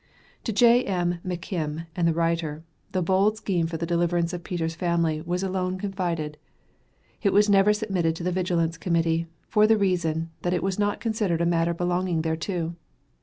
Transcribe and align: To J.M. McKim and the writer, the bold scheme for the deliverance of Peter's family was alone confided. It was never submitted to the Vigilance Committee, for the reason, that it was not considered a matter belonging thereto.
To 0.45 0.51
J.M. 0.51 1.19
McKim 1.23 1.85
and 1.95 2.07
the 2.07 2.13
writer, 2.15 2.63
the 2.91 3.03
bold 3.03 3.37
scheme 3.37 3.67
for 3.67 3.77
the 3.77 3.85
deliverance 3.85 4.33
of 4.33 4.43
Peter's 4.43 4.73
family 4.73 5.21
was 5.21 5.43
alone 5.43 5.77
confided. 5.77 6.39
It 7.21 7.31
was 7.33 7.51
never 7.51 7.71
submitted 7.71 8.15
to 8.15 8.23
the 8.23 8.31
Vigilance 8.31 8.79
Committee, 8.79 9.27
for 9.47 9.67
the 9.67 9.77
reason, 9.77 10.31
that 10.41 10.55
it 10.55 10.63
was 10.63 10.79
not 10.79 11.01
considered 11.01 11.39
a 11.39 11.45
matter 11.45 11.75
belonging 11.75 12.23
thereto. 12.23 12.75